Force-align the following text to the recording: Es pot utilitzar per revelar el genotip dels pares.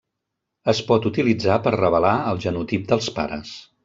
Es 0.71 0.79
pot 0.87 1.03
utilitzar 1.09 1.57
per 1.67 1.73
revelar 1.75 2.13
el 2.31 2.39
genotip 2.47 2.89
dels 2.93 3.11
pares. 3.21 3.53